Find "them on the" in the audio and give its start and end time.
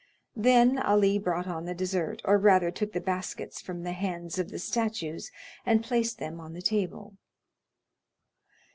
6.17-6.61